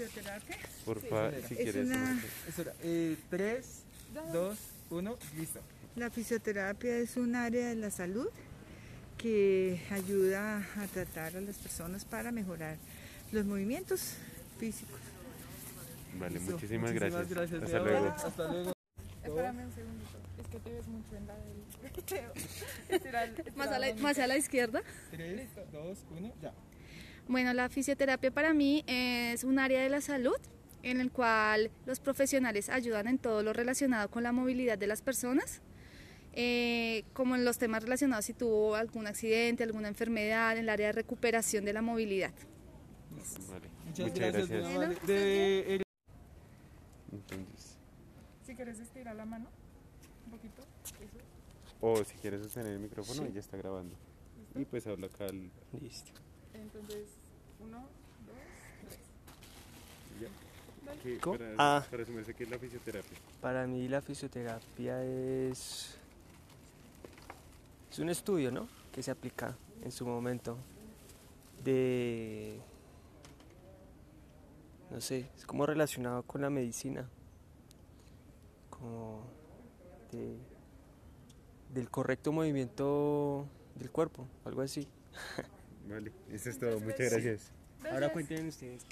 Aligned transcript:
Fisioterapia. 0.00 0.56
Porfa, 0.86 1.30
Sí, 1.32 1.36
si 1.48 1.54
es 1.54 1.60
quieres. 1.60 1.86
una- 1.86 1.98
Marta. 1.98 2.26
Espera, 2.48 2.72
eh, 2.82 3.16
3, 3.28 3.82
2, 4.32 4.58
1, 4.90 5.16
listo. 5.36 5.60
La 5.96 6.08
fisioterapia 6.10 6.96
es 6.96 7.16
un 7.18 7.34
área 7.34 7.68
de 7.68 7.74
la 7.74 7.90
salud 7.90 8.28
que 9.18 9.82
ayuda 9.90 10.66
a 10.78 10.86
tratar 10.86 11.36
a 11.36 11.40
las 11.42 11.56
personas 11.56 12.06
para 12.06 12.32
mejorar 12.32 12.76
los 13.32 13.44
movimientos 13.44 14.14
físicos. 14.58 14.98
Vale, 16.18 16.38
Listo. 16.38 16.52
muchísimas, 16.52 16.92
gracias. 16.92 17.28
gracias. 17.28 17.62
Hasta 17.62 17.78
luego. 17.78 17.98
amor. 17.98 18.12
Hasta 18.16 18.48
luego. 18.52 18.72
Espérame 19.24 19.58
un 19.66 19.74
segundito, 19.74 20.18
es 20.40 20.46
que 20.48 20.58
te 20.60 20.70
ves 20.72 20.86
mucho 20.86 21.16
en 21.16 21.26
la 21.26 21.34
del 21.36 21.56
el- 23.46 23.54
Más 23.56 23.68
a, 23.68 23.78
la, 23.78 23.88
la 23.90 23.94
más 23.96 24.18
a 24.18 24.26
la 24.26 24.36
izquierda. 24.38 24.80
3, 25.10 25.48
2, 25.72 25.98
1, 26.16 26.32
ya. 26.40 26.52
Bueno, 27.28 27.52
la 27.54 27.68
fisioterapia 27.68 28.30
para 28.30 28.54
mí 28.54 28.84
es 28.86 29.42
un 29.44 29.58
área 29.58 29.82
de 29.82 29.88
la 29.88 30.00
salud 30.00 30.36
en 30.82 31.00
el 31.00 31.10
cual 31.10 31.70
los 31.84 31.98
profesionales 31.98 32.68
ayudan 32.68 33.08
en 33.08 33.18
todo 33.18 33.42
lo 33.42 33.52
relacionado 33.52 34.08
con 34.10 34.22
la 34.22 34.30
movilidad 34.30 34.78
de 34.78 34.86
las 34.86 35.02
personas, 35.02 35.60
eh, 36.32 37.02
como 37.12 37.34
en 37.34 37.44
los 37.44 37.58
temas 37.58 37.82
relacionados 37.82 38.26
si 38.26 38.32
tuvo 38.34 38.76
algún 38.76 39.06
accidente, 39.08 39.64
alguna 39.64 39.88
enfermedad, 39.88 40.52
en 40.52 40.58
el 40.58 40.68
área 40.68 40.88
de 40.88 40.92
recuperación 40.92 41.64
de 41.64 41.72
la 41.72 41.82
movilidad. 41.82 42.32
Vale, 43.50 43.68
Muchas, 43.86 44.06
muchas 44.06 44.18
gracias. 44.32 44.48
gracias. 44.48 45.06
De, 45.06 45.82
Entonces, 47.12 47.78
Si 48.46 48.54
quieres 48.54 48.78
estirar 48.78 49.16
la 49.16 49.24
mano, 49.24 49.46
un 50.26 50.30
poquito, 50.30 50.62
eso. 50.84 51.18
o 51.80 52.04
si 52.04 52.14
quieres 52.18 52.42
sostener 52.42 52.72
el 52.72 52.78
micrófono, 52.78 53.24
Sí. 53.26 53.32
ya 53.32 53.40
está 53.40 53.56
grabando. 53.56 53.96
Y 54.54 54.64
pues 54.66 54.86
habla 54.86 55.08
acá 55.08 55.24
al... 55.24 55.50
Listo. 55.80 56.12
Entonces, 56.62 57.08
uno, 57.60 57.78
dos, 58.26 58.36
tres. 58.88 58.98
ya. 60.20 60.28
¿Qué- 61.02 61.18
¿Cómo? 61.18 61.38
para, 61.38 61.54
Ah. 61.58 61.86
para 61.90 62.04
sumarse, 62.04 62.34
¿qué 62.34 62.44
es 62.44 62.50
la 62.50 62.58
fisioterapia? 62.58 63.18
Para 63.40 63.66
mí 63.66 63.88
la 63.88 64.00
fisioterapia 64.00 65.02
es, 65.04 65.96
es 67.90 67.98
un 67.98 68.08
estudio, 68.08 68.50
¿no? 68.50 68.68
Que 68.92 69.02
se 69.02 69.10
aplica 69.10 69.56
en 69.82 69.92
su 69.92 70.06
momento 70.06 70.56
de, 71.64 72.58
no 74.90 75.00
sé, 75.00 75.28
es 75.36 75.44
como 75.44 75.66
relacionado 75.66 76.22
con 76.22 76.40
la 76.40 76.50
medicina, 76.50 77.08
como 78.70 79.22
de- 80.12 80.38
del 81.74 81.90
correcto 81.90 82.32
movimiento 82.32 83.46
del 83.74 83.90
cuerpo, 83.90 84.26
algo 84.44 84.62
así. 84.62 84.86
Vale, 85.88 86.12
eso 86.32 86.50
es 86.50 86.58
todo. 86.58 86.80
Muchas 86.80 87.10
gracias. 87.12 87.52
Ahora 87.90 88.12
cuenten 88.12 88.48
ustedes 88.48 88.84